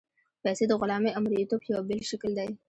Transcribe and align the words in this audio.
پیسې 0.43 0.63
د 0.67 0.71
غلامۍ 0.79 1.11
او 1.13 1.21
مرییتوب 1.25 1.61
یو 1.63 1.81
بېل 1.87 2.03
شکل 2.11 2.31
دی. 2.37 2.49